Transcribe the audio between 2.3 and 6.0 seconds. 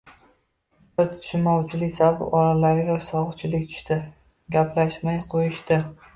oralariga sovuqchilik tushdi, gaplashmay qo`yishdi